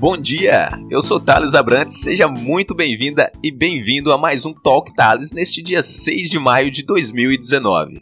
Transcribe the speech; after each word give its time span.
Bom 0.00 0.16
dia, 0.16 0.70
eu 0.88 1.02
sou 1.02 1.18
Thales 1.18 1.56
Abrantes, 1.56 1.98
seja 1.98 2.28
muito 2.28 2.72
bem-vinda 2.72 3.32
e 3.42 3.50
bem-vindo 3.50 4.12
a 4.12 4.16
mais 4.16 4.46
um 4.46 4.54
Talk 4.54 4.94
Thales 4.94 5.32
neste 5.32 5.60
dia 5.60 5.82
6 5.82 6.30
de 6.30 6.38
maio 6.38 6.70
de 6.70 6.84
2019. 6.84 7.98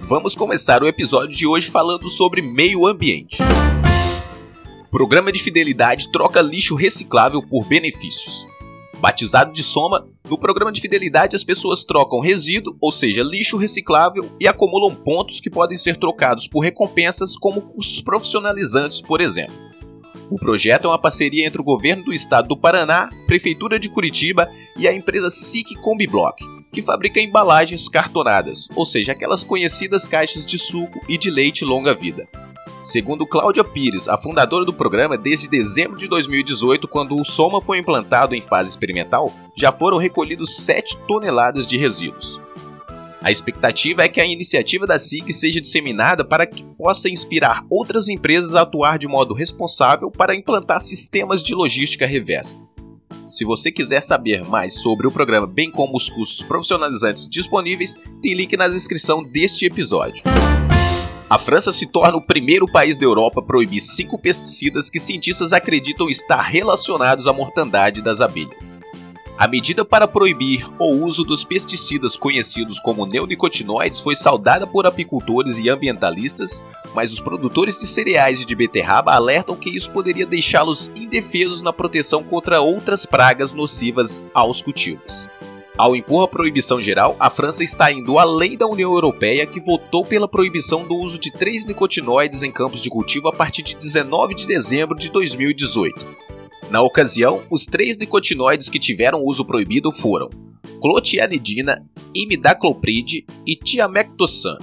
Vamos 0.00 0.34
começar 0.34 0.82
o 0.82 0.88
episódio 0.88 1.36
de 1.36 1.46
hoje 1.46 1.68
falando 1.68 2.08
sobre 2.08 2.40
meio 2.40 2.86
ambiente. 2.86 3.42
Programa 4.90 5.30
de 5.30 5.42
fidelidade 5.42 6.10
troca 6.10 6.40
lixo 6.40 6.74
reciclável 6.74 7.42
por 7.42 7.66
benefícios. 7.66 8.46
Batizado 8.98 9.52
de 9.52 9.62
Soma, 9.62 10.08
no 10.28 10.38
programa 10.38 10.72
de 10.72 10.80
fidelidade 10.80 11.36
as 11.36 11.44
pessoas 11.44 11.84
trocam 11.84 12.18
resíduo, 12.18 12.76
ou 12.80 12.90
seja, 12.90 13.22
lixo 13.22 13.58
reciclável, 13.58 14.30
e 14.40 14.48
acumulam 14.48 14.94
pontos 14.94 15.38
que 15.38 15.50
podem 15.50 15.76
ser 15.76 15.96
trocados 15.96 16.48
por 16.48 16.60
recompensas 16.60 17.36
como 17.36 17.60
cursos 17.60 18.00
profissionalizantes, 18.00 19.00
por 19.00 19.20
exemplo. 19.20 19.54
O 20.30 20.36
projeto 20.36 20.86
é 20.86 20.88
uma 20.88 20.98
parceria 20.98 21.46
entre 21.46 21.60
o 21.60 21.64
governo 21.64 22.04
do 22.04 22.12
estado 22.12 22.48
do 22.48 22.56
Paraná, 22.56 23.10
Prefeitura 23.26 23.78
de 23.78 23.90
Curitiba 23.90 24.50
e 24.76 24.88
a 24.88 24.94
empresa 24.94 25.28
SIC 25.28 25.74
Combiblock, 25.82 26.42
que 26.72 26.80
fabrica 26.80 27.20
embalagens 27.20 27.88
cartonadas, 27.88 28.66
ou 28.74 28.86
seja, 28.86 29.12
aquelas 29.12 29.44
conhecidas 29.44 30.08
caixas 30.08 30.46
de 30.46 30.58
suco 30.58 31.00
e 31.08 31.18
de 31.18 31.30
leite 31.30 31.64
longa-vida. 31.64 32.26
Segundo 32.84 33.26
Cláudia 33.26 33.64
Pires, 33.64 34.08
a 34.08 34.18
fundadora 34.18 34.62
do 34.62 34.72
programa, 34.72 35.16
desde 35.16 35.48
dezembro 35.48 35.96
de 35.96 36.06
2018, 36.06 36.86
quando 36.86 37.16
o 37.16 37.24
Soma 37.24 37.58
foi 37.62 37.78
implantado 37.78 38.34
em 38.34 38.42
fase 38.42 38.68
experimental, 38.68 39.32
já 39.56 39.72
foram 39.72 39.96
recolhidos 39.96 40.58
7 40.58 40.98
toneladas 41.08 41.66
de 41.66 41.78
resíduos. 41.78 42.38
A 43.22 43.32
expectativa 43.32 44.02
é 44.02 44.08
que 44.08 44.20
a 44.20 44.26
iniciativa 44.26 44.86
da 44.86 44.98
SIC 44.98 45.32
seja 45.32 45.62
disseminada 45.62 46.26
para 46.26 46.46
que 46.46 46.62
possa 46.76 47.08
inspirar 47.08 47.64
outras 47.70 48.06
empresas 48.06 48.54
a 48.54 48.60
atuar 48.60 48.98
de 48.98 49.08
modo 49.08 49.32
responsável 49.32 50.10
para 50.10 50.36
implantar 50.36 50.78
sistemas 50.78 51.42
de 51.42 51.54
logística 51.54 52.06
reversa. 52.06 52.60
Se 53.26 53.46
você 53.46 53.72
quiser 53.72 54.02
saber 54.02 54.44
mais 54.44 54.82
sobre 54.82 55.06
o 55.06 55.10
programa, 55.10 55.46
bem 55.46 55.70
como 55.70 55.96
os 55.96 56.10
cursos 56.10 56.42
profissionalizantes 56.42 57.26
disponíveis, 57.26 57.96
tem 58.20 58.34
link 58.34 58.54
na 58.58 58.68
descrição 58.68 59.24
deste 59.24 59.64
episódio. 59.64 60.22
A 61.28 61.38
França 61.38 61.72
se 61.72 61.86
torna 61.86 62.18
o 62.18 62.20
primeiro 62.20 62.70
país 62.70 62.96
da 62.96 63.04
Europa 63.04 63.40
a 63.40 63.42
proibir 63.42 63.80
cinco 63.80 64.18
pesticidas 64.18 64.90
que 64.90 65.00
cientistas 65.00 65.52
acreditam 65.52 66.08
estar 66.08 66.42
relacionados 66.42 67.26
à 67.26 67.32
mortandade 67.32 68.02
das 68.02 68.20
abelhas. 68.20 68.76
A 69.36 69.48
medida 69.48 69.84
para 69.84 70.06
proibir 70.06 70.64
o 70.78 70.84
uso 70.84 71.24
dos 71.24 71.42
pesticidas 71.42 72.16
conhecidos 72.16 72.78
como 72.78 73.04
neonicotinoides 73.04 73.98
foi 73.98 74.14
saudada 74.14 74.64
por 74.64 74.86
apicultores 74.86 75.58
e 75.58 75.68
ambientalistas, 75.68 76.64
mas 76.94 77.10
os 77.10 77.18
produtores 77.18 77.80
de 77.80 77.86
cereais 77.86 78.42
e 78.42 78.44
de 78.44 78.54
beterraba 78.54 79.12
alertam 79.12 79.56
que 79.56 79.70
isso 79.70 79.90
poderia 79.90 80.24
deixá-los 80.24 80.92
indefesos 80.94 81.62
na 81.62 81.72
proteção 81.72 82.22
contra 82.22 82.60
outras 82.60 83.06
pragas 83.06 83.52
nocivas 83.54 84.24
aos 84.32 84.62
cultivos. 84.62 85.26
Ao 85.76 85.96
impor 85.96 86.22
a 86.22 86.28
proibição 86.28 86.80
geral, 86.80 87.16
a 87.18 87.28
França 87.28 87.64
está 87.64 87.90
indo 87.90 88.16
além 88.16 88.56
da 88.56 88.66
União 88.66 88.92
Europeia, 88.92 89.44
que 89.44 89.58
votou 89.58 90.04
pela 90.04 90.28
proibição 90.28 90.86
do 90.86 90.94
uso 90.94 91.18
de 91.18 91.32
três 91.32 91.64
nicotinoides 91.64 92.44
em 92.44 92.52
campos 92.52 92.80
de 92.80 92.88
cultivo 92.88 93.26
a 93.26 93.32
partir 93.32 93.64
de 93.64 93.74
19 93.74 94.36
de 94.36 94.46
dezembro 94.46 94.96
de 94.96 95.10
2018. 95.10 96.00
Na 96.70 96.80
ocasião, 96.80 97.42
os 97.50 97.66
três 97.66 97.98
nicotinoides 97.98 98.70
que 98.70 98.78
tiveram 98.78 99.24
uso 99.24 99.44
proibido 99.44 99.90
foram 99.90 100.30
clotianidina, 100.80 101.84
imidacloprid 102.14 103.24
e 103.44 103.56
tiamectosan. 103.56 104.58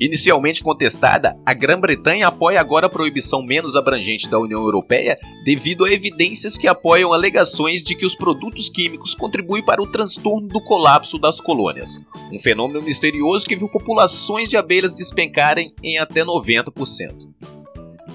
Inicialmente 0.00 0.64
contestada, 0.64 1.38
a 1.44 1.52
Grã-Bretanha 1.52 2.26
apoia 2.26 2.58
agora 2.58 2.86
a 2.86 2.90
proibição 2.90 3.42
menos 3.42 3.76
abrangente 3.76 4.30
da 4.30 4.38
União 4.38 4.62
Europeia 4.62 5.18
devido 5.44 5.84
a 5.84 5.92
evidências 5.92 6.56
que 6.56 6.66
apoiam 6.66 7.12
alegações 7.12 7.82
de 7.82 7.94
que 7.94 8.06
os 8.06 8.14
produtos 8.14 8.70
químicos 8.70 9.14
contribuem 9.14 9.62
para 9.62 9.82
o 9.82 9.86
transtorno 9.86 10.48
do 10.48 10.58
colapso 10.62 11.18
das 11.18 11.38
colônias, 11.38 12.00
um 12.32 12.38
fenômeno 12.38 12.80
misterioso 12.80 13.46
que 13.46 13.56
viu 13.56 13.68
populações 13.68 14.48
de 14.48 14.56
abelhas 14.56 14.94
despencarem 14.94 15.74
em 15.82 15.98
até 15.98 16.24
90%. 16.24 17.28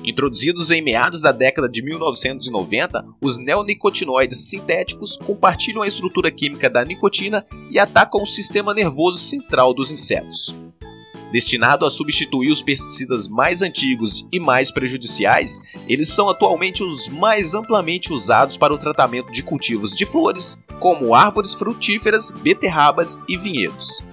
Introduzidos 0.03 0.71
em 0.71 0.81
meados 0.81 1.21
da 1.21 1.31
década 1.31 1.69
de 1.69 1.83
1990, 1.83 3.05
os 3.21 3.37
neonicotinoides 3.37 4.49
sintéticos 4.49 5.17
compartilham 5.17 5.83
a 5.83 5.87
estrutura 5.87 6.31
química 6.31 6.67
da 6.67 6.83
nicotina 6.83 7.45
e 7.69 7.77
atacam 7.77 8.23
o 8.23 8.27
sistema 8.27 8.73
nervoso 8.73 9.19
central 9.19 9.71
dos 9.71 9.91
insetos. 9.91 10.53
Destinado 11.31 11.85
a 11.85 11.89
substituir 11.89 12.51
os 12.51 12.61
pesticidas 12.61 13.27
mais 13.27 13.61
antigos 13.61 14.27
e 14.31 14.39
mais 14.39 14.71
prejudiciais, 14.71 15.59
eles 15.87 16.09
são 16.09 16.29
atualmente 16.29 16.83
os 16.83 17.09
mais 17.09 17.53
amplamente 17.53 18.13
usados 18.13 18.57
para 18.57 18.73
o 18.73 18.77
tratamento 18.77 19.31
de 19.31 19.43
cultivos 19.43 19.91
de 19.95 20.05
flores, 20.05 20.61
como 20.79 21.15
árvores 21.15 21.53
frutíferas, 21.53 22.31
beterrabas 22.31 23.19
e 23.27 23.37
vinhedos. 23.37 24.03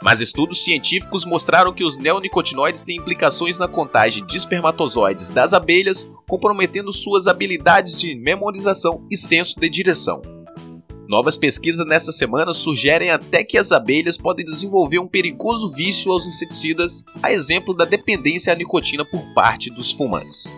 Mas 0.00 0.20
estudos 0.20 0.62
científicos 0.62 1.24
mostraram 1.24 1.72
que 1.72 1.82
os 1.82 1.98
neonicotinoides 1.98 2.84
têm 2.84 2.98
implicações 2.98 3.58
na 3.58 3.66
contagem 3.66 4.24
de 4.24 4.36
espermatozoides 4.36 5.30
das 5.30 5.52
abelhas, 5.52 6.08
comprometendo 6.28 6.92
suas 6.92 7.26
habilidades 7.26 7.98
de 7.98 8.14
memorização 8.14 9.04
e 9.10 9.16
senso 9.16 9.58
de 9.58 9.68
direção. 9.68 10.37
Novas 11.08 11.38
pesquisas 11.38 11.86
nessa 11.86 12.12
semana 12.12 12.52
sugerem 12.52 13.08
até 13.08 13.42
que 13.42 13.56
as 13.56 13.72
abelhas 13.72 14.18
podem 14.18 14.44
desenvolver 14.44 14.98
um 14.98 15.08
perigoso 15.08 15.72
vício 15.72 16.12
aos 16.12 16.26
inseticidas, 16.26 17.02
a 17.22 17.32
exemplo 17.32 17.74
da 17.74 17.86
dependência 17.86 18.52
à 18.52 18.56
nicotina 18.56 19.06
por 19.06 19.22
parte 19.32 19.70
dos 19.70 19.90
fumantes. 19.90 20.54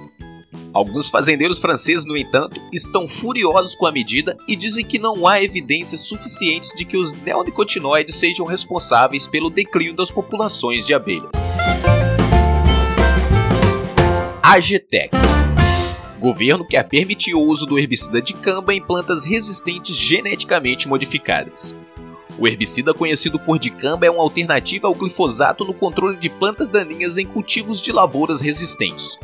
Alguns 0.72 1.09
fazendeiros 1.09 1.60
franceses, 1.60 2.05
no 2.05 2.16
entanto, 2.16 2.60
estão 2.72 3.06
furiosos 3.06 3.77
com 3.77 3.87
a 3.87 3.93
medida 3.93 4.37
e 4.49 4.56
dizem 4.56 4.84
que 4.84 4.99
não 4.99 5.25
há 5.25 5.41
evidências 5.41 6.00
suficientes 6.00 6.75
de 6.77 6.84
que 6.84 6.97
os 6.97 7.12
neonicotinoides 7.12 8.16
sejam 8.16 8.44
responsáveis 8.44 9.28
pelo 9.28 9.50
declínio 9.50 9.94
das 9.94 10.10
populações 10.10 10.84
de 10.84 10.93
abelhas. 10.93 11.31
AGTEC 14.43 15.10
Governo 16.20 16.66
quer 16.66 16.82
permitir 16.82 17.34
o 17.34 17.41
uso 17.41 17.64
do 17.64 17.78
herbicida 17.78 18.20
dicamba 18.20 18.75
em 18.75 18.82
plantas 18.82 19.25
resistentes 19.25 19.97
geneticamente 19.97 20.86
modificadas. 20.86 21.75
O 22.38 22.47
herbicida 22.47 22.92
conhecido 22.92 23.38
por 23.38 23.58
dicamba 23.58 24.04
é 24.04 24.10
uma 24.10 24.22
alternativa 24.22 24.86
ao 24.86 24.94
glifosato 24.94 25.64
no 25.64 25.72
controle 25.72 26.19
de 26.19 26.28
plantas 26.28 26.69
daninhas 26.69 27.16
em 27.16 27.25
cultivos 27.25 27.80
de 27.80 27.91
lavouras 27.91 28.42
resistentes. 28.42 29.19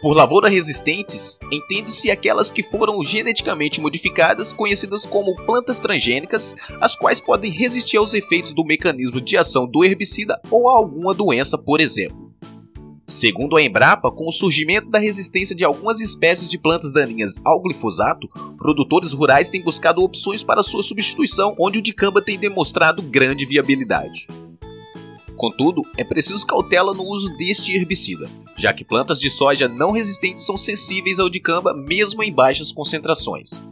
Por 0.00 0.16
lavoura 0.16 0.48
resistentes, 0.48 1.38
entende-se 1.52 2.10
aquelas 2.10 2.50
que 2.50 2.64
foram 2.64 3.04
geneticamente 3.04 3.80
modificadas, 3.80 4.52
conhecidas 4.52 5.06
como 5.06 5.36
plantas 5.46 5.78
transgênicas, 5.78 6.56
as 6.80 6.96
quais 6.96 7.20
podem 7.20 7.52
resistir 7.52 7.98
aos 7.98 8.14
efeitos 8.14 8.52
do 8.52 8.64
mecanismo 8.64 9.20
de 9.20 9.36
ação 9.36 9.64
do 9.64 9.84
herbicida 9.84 10.40
ou 10.50 10.68
a 10.68 10.76
alguma 10.76 11.14
doença, 11.14 11.56
por 11.56 11.80
exemplo. 11.80 12.21
Segundo 13.12 13.58
a 13.58 13.62
Embrapa, 13.62 14.10
com 14.10 14.26
o 14.26 14.32
surgimento 14.32 14.88
da 14.88 14.98
resistência 14.98 15.54
de 15.54 15.62
algumas 15.62 16.00
espécies 16.00 16.48
de 16.48 16.58
plantas 16.58 16.94
daninhas 16.94 17.34
ao 17.44 17.60
glifosato, 17.60 18.26
produtores 18.56 19.12
rurais 19.12 19.50
têm 19.50 19.62
buscado 19.62 20.02
opções 20.02 20.42
para 20.42 20.62
sua 20.62 20.82
substituição, 20.82 21.54
onde 21.60 21.78
o 21.78 21.82
dicamba 21.82 22.22
tem 22.22 22.38
demonstrado 22.38 23.02
grande 23.02 23.44
viabilidade. 23.44 24.26
Contudo, 25.36 25.82
é 25.98 26.02
preciso 26.02 26.46
cautela 26.46 26.94
no 26.94 27.04
uso 27.04 27.28
deste 27.36 27.76
herbicida, 27.76 28.30
já 28.56 28.72
que 28.72 28.82
plantas 28.82 29.20
de 29.20 29.30
soja 29.30 29.68
não 29.68 29.92
resistentes 29.92 30.46
são 30.46 30.56
sensíveis 30.56 31.18
ao 31.18 31.28
dicamba 31.28 31.74
mesmo 31.74 32.22
em 32.22 32.32
baixas 32.32 32.72
concentrações. 32.72 33.62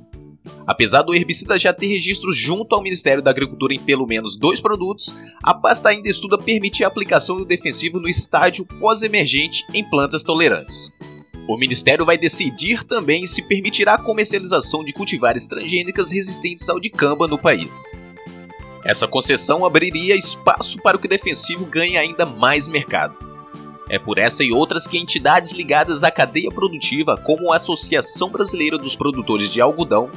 Apesar 0.67 1.03
do 1.03 1.15
herbicida 1.15 1.59
já 1.59 1.73
ter 1.73 1.87
registro 1.87 2.33
junto 2.33 2.75
ao 2.75 2.83
Ministério 2.83 3.23
da 3.23 3.31
Agricultura 3.31 3.75
em 3.75 3.81
pelo 3.81 4.07
menos 4.07 4.37
dois 4.37 4.61
produtos, 4.61 5.15
a 5.43 5.53
pasta 5.53 5.89
ainda 5.89 6.09
estuda 6.09 6.39
permitir 6.39 6.85
a 6.85 6.89
aplicação 6.89 7.37
do 7.37 7.45
defensivo 7.45 7.99
no 7.99 8.09
estágio 8.09 8.65
pós-emergente 8.79 9.65
em 9.75 9.89
plantas 9.89 10.23
tolerantes. 10.23 10.93
O 11.49 11.57
Ministério 11.57 12.05
vai 12.05 12.17
decidir 12.17 12.85
também 12.85 13.27
se 13.27 13.43
permitirá 13.43 13.95
a 13.95 13.99
comercialização 13.99 14.85
de 14.85 14.93
cultivares 14.93 15.47
transgênicas 15.47 16.13
resistentes 16.13 16.69
ao 16.69 16.79
dicamba 16.79 17.27
no 17.27 17.39
país. 17.39 17.99
Essa 18.85 19.09
concessão 19.09 19.65
abriria 19.65 20.15
espaço 20.15 20.81
para 20.81 20.97
que 20.97 21.07
o 21.07 21.11
defensivo 21.11 21.65
ganhe 21.67 21.99
ainda 21.99 22.25
mais 22.25 22.69
mercado. 22.69 23.17
É 23.89 23.99
por 23.99 24.19
essa 24.19 24.45
e 24.45 24.53
outras 24.53 24.87
que 24.87 24.97
entidades 24.97 25.51
ligadas 25.53 26.05
à 26.05 26.11
cadeia 26.11 26.51
produtiva, 26.53 27.17
como 27.27 27.53
a 27.53 27.57
Associação 27.57 28.31
Brasileira 28.31 28.79
dos 28.79 28.95
Produtores 28.95 29.51
de 29.51 29.61
Algodão, 29.61 30.09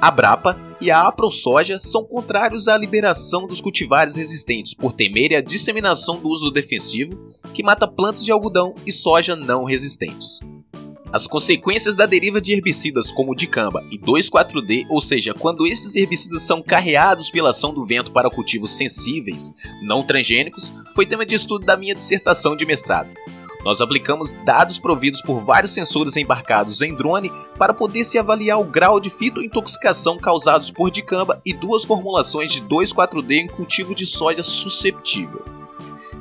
a 0.00 0.10
Brapa 0.10 0.58
e 0.80 0.90
a 0.90 1.06
AproSoja 1.06 1.78
são 1.78 2.04
contrários 2.04 2.68
à 2.68 2.76
liberação 2.76 3.46
dos 3.46 3.60
cultivares 3.60 4.16
resistentes 4.16 4.72
por 4.72 4.92
temerem 4.92 5.36
a 5.36 5.42
disseminação 5.42 6.18
do 6.18 6.28
uso 6.28 6.50
defensivo, 6.50 7.28
que 7.52 7.62
mata 7.62 7.86
plantas 7.86 8.24
de 8.24 8.32
algodão 8.32 8.74
e 8.86 8.92
soja 8.92 9.36
não 9.36 9.64
resistentes. 9.64 10.40
As 11.12 11.26
consequências 11.26 11.96
da 11.96 12.06
deriva 12.06 12.40
de 12.40 12.52
herbicidas 12.52 13.10
como 13.10 13.32
o 13.32 13.34
dicamba 13.34 13.84
e 13.90 13.98
2,4-D, 13.98 14.86
ou 14.88 15.00
seja, 15.00 15.34
quando 15.34 15.66
estes 15.66 15.96
herbicidas 15.96 16.42
são 16.42 16.62
carreados 16.62 17.28
pela 17.28 17.50
ação 17.50 17.74
do 17.74 17.84
vento 17.84 18.12
para 18.12 18.30
cultivos 18.30 18.76
sensíveis, 18.76 19.52
não 19.82 20.04
transgênicos, 20.04 20.72
foi 20.94 21.04
tema 21.04 21.26
de 21.26 21.34
estudo 21.34 21.66
da 21.66 21.76
minha 21.76 21.96
dissertação 21.96 22.56
de 22.56 22.64
mestrado. 22.64 23.10
Nós 23.64 23.80
aplicamos 23.80 24.32
dados 24.44 24.78
providos 24.78 25.20
por 25.20 25.40
vários 25.40 25.72
sensores 25.72 26.16
embarcados 26.16 26.80
em 26.80 26.94
drone 26.94 27.30
para 27.58 27.74
poder 27.74 28.04
se 28.04 28.18
avaliar 28.18 28.58
o 28.58 28.64
grau 28.64 28.98
de 28.98 29.10
fitointoxicação 29.10 30.18
causados 30.18 30.70
por 30.70 30.90
dicamba 30.90 31.40
e 31.44 31.52
duas 31.52 31.84
formulações 31.84 32.52
de 32.52 32.62
2,4-D 32.62 33.34
em 33.34 33.46
cultivo 33.46 33.94
de 33.94 34.06
soja 34.06 34.42
susceptível. 34.42 35.44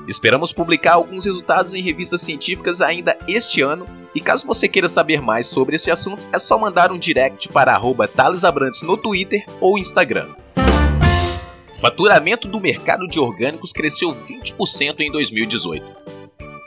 Esperamos 0.08 0.52
publicar 0.52 0.94
alguns 0.94 1.26
resultados 1.26 1.74
em 1.74 1.82
revistas 1.82 2.22
científicas 2.22 2.82
ainda 2.82 3.18
este 3.28 3.62
ano 3.62 3.86
e 4.14 4.20
caso 4.20 4.46
você 4.46 4.68
queira 4.68 4.90
saber 4.90 5.22
mais 5.22 5.48
sobre 5.48 5.76
esse 5.76 5.92
assunto, 5.92 6.22
é 6.34 6.40
só 6.40 6.58
mandar 6.58 6.92
um 6.92 6.98
direct 6.98 7.48
para 7.50 7.74
arroba 7.74 8.10
Abrantes 8.44 8.82
no 8.82 8.98
Twitter 8.98 9.46
ou 9.62 9.78
Instagram. 9.78 10.30
Faturamento 11.80 12.48
do 12.48 12.60
mercado 12.60 13.08
de 13.08 13.20
orgânicos 13.20 13.72
cresceu 13.72 14.14
20% 14.14 15.00
em 15.00 15.12
2018. 15.12 16.09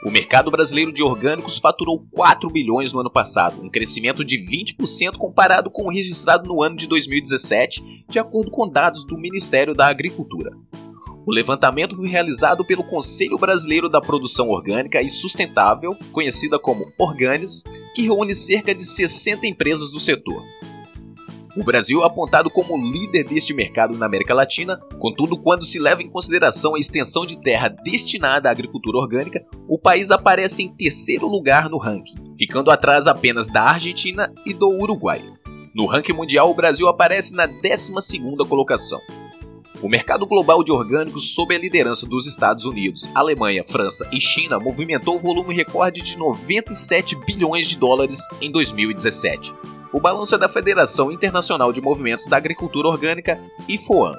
O 0.05 0.11
mercado 0.11 0.51
brasileiro 0.51 0.91
de 0.91 1.01
orgânicos 1.01 1.57
faturou 1.57 2.05
4 2.11 2.49
bilhões 2.49 2.91
no 2.91 2.99
ano 2.99 3.09
passado, 3.09 3.61
um 3.63 3.69
crescimento 3.69 4.25
de 4.25 4.37
20% 4.37 5.13
comparado 5.17 5.71
com 5.71 5.83
o 5.83 5.89
registrado 5.89 6.45
no 6.45 6.61
ano 6.61 6.75
de 6.75 6.87
2017, 6.87 8.05
de 8.09 8.19
acordo 8.19 8.51
com 8.51 8.67
dados 8.67 9.07
do 9.07 9.17
Ministério 9.17 9.73
da 9.73 9.87
Agricultura. 9.87 10.51
O 11.25 11.31
levantamento 11.31 11.95
foi 11.95 12.09
realizado 12.09 12.65
pelo 12.65 12.83
Conselho 12.83 13.37
Brasileiro 13.37 13.87
da 13.87 14.01
Produção 14.01 14.49
Orgânica 14.49 15.01
e 15.01 15.09
Sustentável, 15.09 15.95
conhecida 16.11 16.59
como 16.59 16.91
Orgânis, 16.99 17.63
que 17.95 18.01
reúne 18.01 18.35
cerca 18.35 18.75
de 18.75 18.83
60 18.83 19.47
empresas 19.47 19.89
do 19.89 20.01
setor. 20.01 20.43
O 21.55 21.63
Brasil 21.63 22.01
é 22.01 22.05
apontado 22.07 22.49
como 22.49 22.75
líder 22.75 23.23
deste 23.25 23.53
mercado 23.53 23.95
na 23.95 24.07
América 24.07 24.33
Latina, 24.33 24.79
contudo, 24.97 25.37
quando 25.37 25.63
se 25.63 25.77
leva 25.77 26.01
em 26.01 26.09
consideração 26.09 26.73
a 26.73 26.79
extensão 26.79 27.27
de 27.27 27.37
terra 27.37 27.67
destinada 27.67 28.49
à 28.49 28.51
agricultura 28.51 28.97
orgânica, 28.97 29.45
o 29.67 29.77
país 29.77 30.09
aparece 30.09 30.63
em 30.63 30.67
terceiro 30.67 31.27
lugar 31.27 31.69
no 31.69 31.77
ranking, 31.77 32.33
ficando 32.35 32.71
atrás 32.71 33.05
apenas 33.05 33.49
da 33.49 33.61
Argentina 33.61 34.33
e 34.47 34.51
do 34.51 34.67
Uruguai. 34.67 35.21
No 35.75 35.85
ranking 35.85 36.13
mundial, 36.13 36.49
o 36.49 36.55
Brasil 36.55 36.87
aparece 36.87 37.35
na 37.35 37.47
12ª 37.47 38.47
colocação. 38.47 38.99
O 39.79 39.87
mercado 39.87 40.25
global 40.25 40.63
de 40.63 40.71
orgânicos, 40.71 41.35
sob 41.35 41.53
a 41.53 41.59
liderança 41.59 42.07
dos 42.07 42.25
Estados 42.25 42.65
Unidos, 42.65 43.11
Alemanha, 43.13 43.63
França 43.63 44.09
e 44.11 44.19
China, 44.19 44.57
movimentou 44.57 45.17
o 45.17 45.19
volume 45.19 45.53
recorde 45.53 46.01
de 46.01 46.17
97 46.17 47.15
bilhões 47.15 47.67
de 47.67 47.77
dólares 47.77 48.25
em 48.41 48.51
2017 48.51 49.53
o 49.93 49.99
balanço 49.99 50.33
é 50.33 50.37
da 50.39 50.49
Federação 50.49 51.11
Internacional 51.11 51.71
de 51.71 51.79
Movimentos 51.79 52.25
da 52.25 52.35
Agricultura 52.35 52.87
Orgânica, 52.87 53.39
IFOAM. 53.69 54.15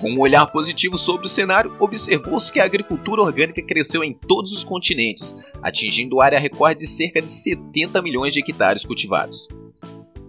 Com 0.00 0.10
um 0.10 0.20
olhar 0.20 0.46
positivo 0.46 0.96
sobre 0.96 1.26
o 1.26 1.28
cenário, 1.28 1.74
observou-se 1.78 2.50
que 2.50 2.58
a 2.58 2.64
agricultura 2.64 3.22
orgânica 3.22 3.62
cresceu 3.62 4.02
em 4.02 4.12
todos 4.12 4.52
os 4.52 4.64
continentes, 4.64 5.36
atingindo 5.62 6.20
área 6.20 6.38
recorde 6.38 6.80
de 6.80 6.86
cerca 6.86 7.20
de 7.20 7.30
70 7.30 8.00
milhões 8.00 8.32
de 8.32 8.40
hectares 8.40 8.84
cultivados. 8.84 9.46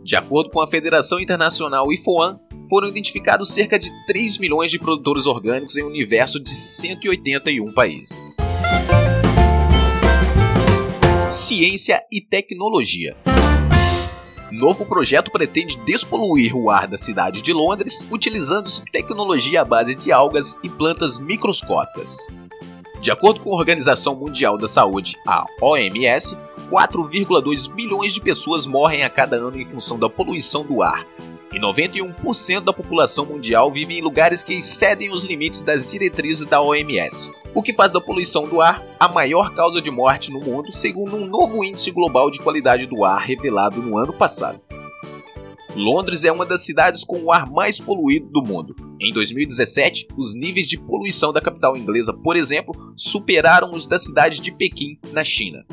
De 0.03 0.15
acordo 0.15 0.49
com 0.49 0.61
a 0.61 0.67
Federação 0.67 1.19
Internacional 1.19 1.91
IFOAM, 1.91 2.39
foram 2.69 2.89
identificados 2.89 3.49
cerca 3.49 3.79
de 3.79 3.89
3 4.05 4.37
milhões 4.37 4.69
de 4.69 4.79
produtores 4.79 5.25
orgânicos 5.25 5.77
em 5.77 5.83
um 5.83 5.87
universo 5.87 6.41
de 6.41 6.49
181 6.49 7.73
países. 7.73 8.37
Ciência 11.29 12.01
e 12.11 12.21
tecnologia. 12.21 13.15
Novo 14.51 14.85
projeto 14.85 15.29
pretende 15.29 15.77
despoluir 15.85 16.55
o 16.55 16.69
ar 16.69 16.87
da 16.87 16.97
cidade 16.97 17.41
de 17.41 17.51
Londres 17.51 18.07
utilizando-se 18.09 18.85
tecnologia 18.85 19.61
à 19.61 19.65
base 19.65 19.93
de 19.93 20.11
algas 20.11 20.57
e 20.63 20.69
plantas 20.69 21.19
microscópicas. 21.19 22.25
De 23.01 23.11
acordo 23.11 23.41
com 23.41 23.53
a 23.53 23.57
Organização 23.57 24.15
Mundial 24.15 24.57
da 24.57 24.67
Saúde, 24.67 25.17
a 25.25 25.45
OMS, 25.61 26.37
4,2 26.71 27.71
bilhões 27.71 28.13
de 28.13 28.21
pessoas 28.21 28.65
morrem 28.65 29.03
a 29.03 29.09
cada 29.09 29.35
ano 29.35 29.59
em 29.59 29.65
função 29.65 29.99
da 29.99 30.09
poluição 30.09 30.65
do 30.65 30.81
ar, 30.81 31.05
e 31.53 31.59
91% 31.59 32.61
da 32.61 32.73
população 32.73 33.25
mundial 33.25 33.71
vive 33.71 33.97
em 33.97 34.01
lugares 34.01 34.43
que 34.43 34.53
excedem 34.53 35.11
os 35.11 35.23
limites 35.23 35.61
das 35.61 35.85
diretrizes 35.85 36.45
da 36.45 36.61
OMS, 36.61 37.31
o 37.57 37.63
que 37.63 37.73
faz 37.73 37.91
da 37.91 37.99
poluição 37.99 38.47
do 38.47 38.61
ar 38.61 38.85
a 38.99 39.09
maior 39.09 39.51
causa 39.51 39.81
de 39.81 39.89
morte 39.89 40.31
no 40.31 40.39
mundo, 40.39 40.71
segundo 40.71 41.15
um 41.15 41.25
novo 41.25 41.63
índice 41.63 41.89
global 41.89 42.29
de 42.29 42.37
qualidade 42.37 42.85
do 42.85 43.03
ar 43.03 43.19
revelado 43.19 43.81
no 43.81 43.97
ano 43.97 44.13
passado. 44.13 44.61
Londres 45.75 46.23
é 46.23 46.31
uma 46.31 46.45
das 46.45 46.63
cidades 46.63 47.03
com 47.03 47.19
o 47.23 47.31
ar 47.31 47.49
mais 47.49 47.79
poluído 47.79 48.27
do 48.29 48.43
mundo. 48.43 48.75
Em 49.01 49.11
2017, 49.11 50.07
os 50.15 50.35
níveis 50.35 50.67
de 50.67 50.79
poluição 50.79 51.33
da 51.33 51.41
capital 51.41 51.75
inglesa, 51.75 52.13
por 52.13 52.35
exemplo, 52.35 52.93
superaram 52.95 53.73
os 53.73 53.87
da 53.87 53.97
cidade 53.97 54.39
de 54.39 54.51
Pequim, 54.51 54.99
na 55.11 55.23
China. 55.23 55.65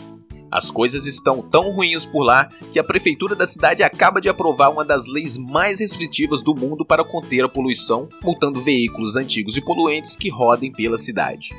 As 0.50 0.70
coisas 0.70 1.04
estão 1.04 1.42
tão 1.42 1.70
ruins 1.70 2.06
por 2.06 2.22
lá 2.22 2.48
que 2.72 2.78
a 2.78 2.84
prefeitura 2.84 3.36
da 3.36 3.46
cidade 3.46 3.82
acaba 3.82 4.22
de 4.22 4.30
aprovar 4.30 4.70
uma 4.70 4.86
das 4.86 5.04
leis 5.04 5.36
mais 5.36 5.80
restritivas 5.80 6.42
do 6.42 6.54
mundo 6.54 6.82
para 6.82 7.04
conter 7.04 7.44
a 7.44 7.48
poluição, 7.48 8.08
multando 8.22 8.58
veículos 8.58 9.16
antigos 9.16 9.54
e 9.58 9.60
poluentes 9.60 10.16
que 10.16 10.30
rodem 10.30 10.72
pela 10.72 10.96
cidade. 10.96 11.50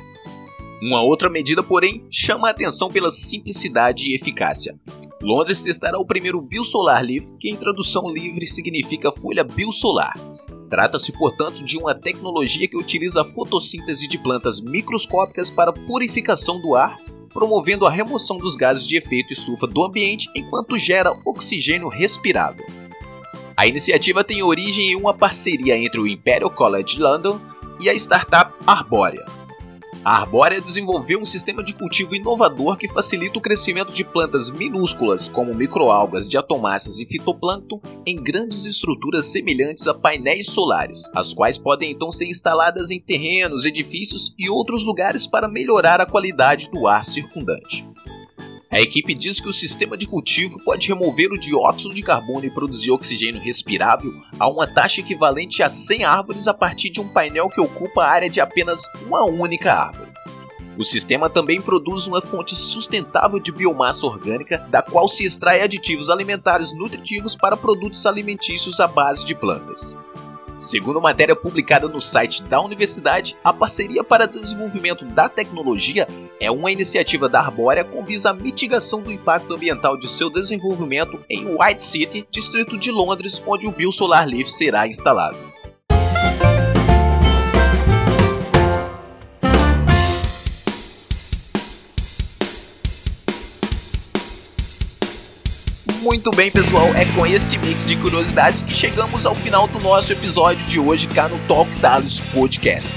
Uma 0.82 1.02
outra 1.02 1.30
medida, 1.30 1.62
porém, 1.62 2.04
chama 2.10 2.48
a 2.48 2.50
atenção 2.50 2.90
pela 2.90 3.10
simplicidade 3.10 4.08
e 4.08 4.14
eficácia. 4.14 4.78
Londres 5.22 5.62
testará 5.62 5.98
o 5.98 6.06
primeiro 6.06 6.40
Biosolar 6.40 7.02
Leaf, 7.02 7.30
que 7.38 7.48
em 7.48 7.56
tradução 7.56 8.08
livre 8.08 8.46
significa 8.46 9.10
folha 9.10 9.42
biosolar. 9.42 10.14
Trata-se, 10.68 11.12
portanto, 11.12 11.64
de 11.64 11.78
uma 11.78 11.94
tecnologia 11.94 12.68
que 12.68 12.76
utiliza 12.76 13.22
a 13.22 13.24
fotossíntese 13.24 14.06
de 14.06 14.18
plantas 14.18 14.60
microscópicas 14.60 15.50
para 15.50 15.72
purificação 15.72 16.60
do 16.60 16.74
ar 16.74 16.98
promovendo 17.36 17.84
a 17.84 17.90
remoção 17.90 18.38
dos 18.38 18.56
gases 18.56 18.86
de 18.86 18.96
efeito 18.96 19.30
estufa 19.30 19.66
do 19.66 19.84
ambiente 19.84 20.26
enquanto 20.34 20.78
gera 20.78 21.14
oxigênio 21.22 21.86
respirável. 21.86 22.64
A 23.54 23.66
iniciativa 23.66 24.24
tem 24.24 24.42
origem 24.42 24.92
em 24.92 24.96
uma 24.96 25.12
parceria 25.12 25.76
entre 25.76 26.00
o 26.00 26.06
Imperial 26.06 26.48
College 26.48 26.98
London 26.98 27.38
e 27.78 27.90
a 27.90 27.94
startup 27.94 28.54
Arborea. 28.66 29.35
A 30.04 30.20
Arbórea 30.20 30.60
desenvolveu 30.60 31.20
um 31.20 31.26
sistema 31.26 31.62
de 31.62 31.74
cultivo 31.74 32.14
inovador 32.14 32.76
que 32.76 32.88
facilita 32.88 33.38
o 33.38 33.42
crescimento 33.42 33.92
de 33.92 34.04
plantas 34.04 34.50
minúsculas, 34.50 35.28
como 35.28 35.54
microalgas, 35.54 36.28
diatomáceas 36.28 37.00
e 37.00 37.06
fitoplâncton, 37.06 37.80
em 38.06 38.16
grandes 38.16 38.64
estruturas 38.64 39.26
semelhantes 39.26 39.86
a 39.86 39.94
painéis 39.94 40.46
solares, 40.46 41.10
as 41.14 41.32
quais 41.32 41.58
podem 41.58 41.90
então 41.90 42.10
ser 42.10 42.26
instaladas 42.26 42.90
em 42.90 43.00
terrenos, 43.00 43.64
edifícios 43.64 44.34
e 44.38 44.48
outros 44.48 44.84
lugares 44.84 45.26
para 45.26 45.48
melhorar 45.48 46.00
a 46.00 46.06
qualidade 46.06 46.70
do 46.70 46.86
ar 46.86 47.04
circundante. 47.04 47.86
A 48.68 48.80
equipe 48.80 49.14
diz 49.14 49.38
que 49.38 49.48
o 49.48 49.52
sistema 49.52 49.96
de 49.96 50.08
cultivo 50.08 50.58
pode 50.64 50.88
remover 50.88 51.30
o 51.30 51.38
dióxido 51.38 51.94
de 51.94 52.02
carbono 52.02 52.44
e 52.44 52.50
produzir 52.50 52.90
oxigênio 52.90 53.40
respirável 53.40 54.12
a 54.40 54.48
uma 54.48 54.66
taxa 54.66 55.00
equivalente 55.00 55.62
a 55.62 55.68
100 55.68 56.04
árvores 56.04 56.48
a 56.48 56.54
partir 56.54 56.90
de 56.90 57.00
um 57.00 57.08
painel 57.08 57.48
que 57.48 57.60
ocupa 57.60 58.02
a 58.02 58.10
área 58.10 58.28
de 58.28 58.40
apenas 58.40 58.82
uma 59.06 59.24
única 59.24 59.72
árvore. 59.72 60.10
O 60.76 60.84
sistema 60.84 61.30
também 61.30 61.60
produz 61.60 62.06
uma 62.06 62.20
fonte 62.20 62.54
sustentável 62.56 63.38
de 63.38 63.52
biomassa 63.52 64.04
orgânica, 64.04 64.58
da 64.68 64.82
qual 64.82 65.08
se 65.08 65.24
extrai 65.24 65.62
aditivos 65.62 66.10
alimentares 66.10 66.76
nutritivos 66.76 67.34
para 67.34 67.56
produtos 67.56 68.04
alimentícios 68.04 68.78
à 68.80 68.86
base 68.86 69.24
de 69.24 69.34
plantas. 69.34 69.96
Segundo 70.58 71.02
matéria 71.02 71.36
publicada 71.36 71.86
no 71.86 72.00
site 72.00 72.42
da 72.44 72.60
universidade, 72.60 73.36
a 73.44 73.52
parceria 73.52 74.02
para 74.02 74.26
desenvolvimento 74.26 75.04
da 75.04 75.28
tecnologia 75.28 76.08
é 76.40 76.50
uma 76.50 76.72
iniciativa 76.72 77.28
da 77.28 77.40
Arbórea 77.40 77.84
com 77.84 78.04
visa 78.04 78.30
a 78.30 78.32
mitigação 78.32 79.02
do 79.02 79.12
impacto 79.12 79.52
ambiental 79.52 79.98
de 79.98 80.08
seu 80.08 80.30
desenvolvimento 80.30 81.20
em 81.28 81.46
White 81.46 81.84
City, 81.84 82.26
distrito 82.30 82.78
de 82.78 82.90
Londres, 82.90 83.42
onde 83.46 83.66
o 83.66 83.72
Biosolar 83.72 84.26
Leaf 84.26 84.48
será 84.48 84.88
instalado. 84.88 85.55
Muito 96.06 96.30
bem, 96.30 96.52
pessoal, 96.52 96.86
é 96.94 97.04
com 97.04 97.26
este 97.26 97.58
mix 97.58 97.84
de 97.84 97.96
curiosidades 97.96 98.62
que 98.62 98.72
chegamos 98.72 99.26
ao 99.26 99.34
final 99.34 99.66
do 99.66 99.80
nosso 99.80 100.12
episódio 100.12 100.64
de 100.64 100.78
hoje 100.78 101.08
cá 101.08 101.28
no 101.28 101.36
Talk 101.48 101.68
Talos 101.80 102.20
Podcast. 102.32 102.94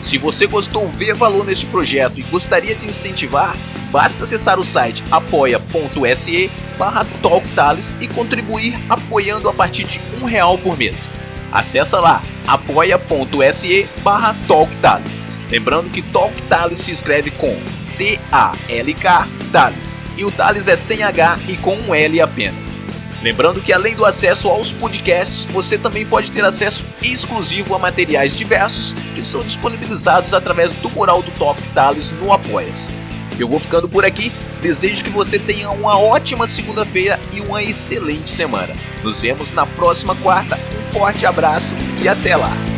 Se 0.00 0.16
você 0.16 0.46
gostou, 0.46 0.88
vê 0.90 1.12
valor 1.12 1.44
neste 1.44 1.66
projeto 1.66 2.20
e 2.20 2.22
gostaria 2.22 2.76
de 2.76 2.88
incentivar, 2.88 3.56
basta 3.90 4.22
acessar 4.22 4.60
o 4.60 4.64
site 4.64 5.02
apoia.se 5.10 6.48
barra 6.78 7.04
e 8.00 8.06
contribuir 8.06 8.78
apoiando 8.88 9.48
a 9.48 9.52
partir 9.52 9.82
de 9.82 10.00
um 10.22 10.24
real 10.24 10.56
por 10.56 10.78
mês. 10.78 11.10
Acesse 11.50 11.96
lá 11.96 12.22
apoia.se 12.46 13.88
barra 14.04 14.36
Lembrando 15.50 15.90
que 15.90 16.00
Talk 16.00 16.40
se 16.76 16.92
escreve 16.92 17.32
com 17.32 17.60
T-A-L-K 17.98 19.28
Thales 19.50 19.98
e 20.16 20.24
o 20.24 20.30
Thales 20.30 20.68
é 20.68 20.76
sem 20.76 21.02
H 21.02 21.38
e 21.48 21.56
com 21.56 21.74
um 21.74 21.94
L 21.94 22.20
apenas. 22.20 22.80
Lembrando 23.22 23.62
que 23.62 23.72
além 23.72 23.94
do 23.94 24.04
acesso 24.04 24.48
aos 24.48 24.72
podcasts, 24.72 25.44
você 25.44 25.78
também 25.78 26.04
pode 26.04 26.30
ter 26.30 26.44
acesso 26.44 26.84
exclusivo 27.02 27.74
a 27.74 27.78
materiais 27.78 28.36
diversos 28.36 28.94
que 29.14 29.22
são 29.22 29.44
disponibilizados 29.44 30.34
através 30.34 30.74
do 30.74 30.90
mural 30.90 31.22
do 31.22 31.30
Top 31.32 31.62
Thales 31.72 32.10
no 32.10 32.32
Apoias. 32.32 32.90
Eu 33.38 33.48
vou 33.48 33.60
ficando 33.60 33.88
por 33.88 34.04
aqui. 34.04 34.32
Desejo 34.60 35.02
que 35.02 35.10
você 35.10 35.38
tenha 35.38 35.70
uma 35.70 35.98
ótima 35.98 36.46
segunda-feira 36.46 37.18
e 37.32 37.40
uma 37.40 37.62
excelente 37.62 38.30
semana. 38.30 38.74
Nos 39.02 39.20
vemos 39.20 39.52
na 39.52 39.66
próxima 39.66 40.14
quarta. 40.14 40.56
Um 40.56 40.92
forte 40.92 41.26
abraço 41.26 41.74
e 42.00 42.08
até 42.08 42.36
lá! 42.36 42.71